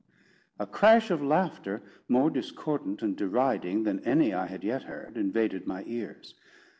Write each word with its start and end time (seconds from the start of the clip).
A 0.57 0.65
crash 0.65 1.11
of 1.11 1.21
laughter, 1.21 1.83
more 2.09 2.31
discordant 2.31 3.03
and 3.03 3.15
deriding 3.15 3.83
than 3.83 3.99
any 4.03 4.33
I 4.33 4.47
had 4.47 4.63
yet 4.63 4.81
heard, 4.85 5.15
invaded 5.15 5.67
my 5.67 5.83
ears. 5.85 6.33